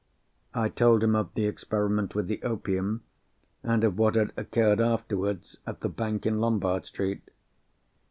[0.55, 3.03] I told him of the experiment with the opium,
[3.61, 7.29] and of what had occurred afterwards at the bank in Lombard Street.